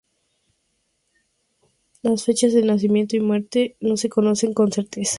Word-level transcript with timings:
Las 2.01 2.25
fechas 2.25 2.53
de 2.53 2.63
nacimiento 2.63 3.15
y 3.15 3.19
muerte 3.19 3.77
no 3.81 3.97
se 3.97 4.09
conocen 4.09 4.51
con 4.51 4.71
certeza. 4.71 5.09